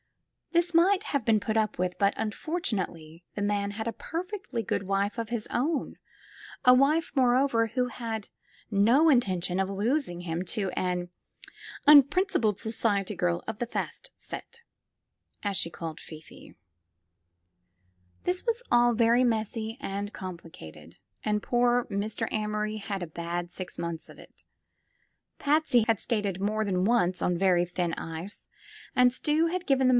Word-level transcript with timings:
This 0.51 0.73
might 0.73 1.05
have 1.05 1.23
been 1.23 1.39
put 1.39 1.55
up 1.55 1.77
with, 1.77 1.97
but, 1.97 2.13
unfortunately, 2.17 3.23
the 3.35 3.41
man 3.41 3.71
had 3.71 3.87
a 3.87 3.93
perfectly 3.93 4.61
good 4.63 4.83
wife 4.83 5.17
of 5.17 5.29
his 5.29 5.47
own; 5.49 5.97
a 6.65 6.73
wife, 6.73 7.11
more 7.15 7.35
over, 7.35 7.67
who 7.67 7.87
had 7.87 8.27
no 8.69 9.07
intention 9.09 9.59
of 9.59 9.69
losing 9.69 10.21
him 10.21 10.43
to 10.45 10.69
an 10.71 11.09
"unprin' 11.87 12.29
cipled 12.29 12.59
society 12.59 13.15
girl 13.15 13.43
of 13.47 13.59
the 13.59 13.65
fast 13.65 14.11
set,'* 14.17 14.59
as 15.43 15.55
she 15.55 15.69
called 15.69 15.99
Fifi. 16.01 16.55
It 18.25 18.43
was 18.45 18.61
all 18.71 18.93
very 18.93 19.23
messy 19.23 19.77
and 19.79 20.11
complicated, 20.11 20.97
and 21.23 21.43
poor 21.43 21.85
Mr. 21.85 22.27
Amory 22.33 22.77
had 22.77 23.01
a 23.03 23.07
bad 23.07 23.49
six 23.51 23.77
months 23.77 24.09
of 24.09 24.17
it. 24.19 24.43
Patsy 25.39 25.83
had 25.87 26.01
skated 26.01 26.41
more 26.41 26.65
than 26.65 26.85
once 26.85 27.21
on 27.21 27.37
very 27.37 27.65
thin 27.65 27.93
ice 27.93 28.47
and 28.95 29.11
Stuy 29.11 29.49
had 29.51 29.65
given 29.65 29.87
then! 29.87 29.89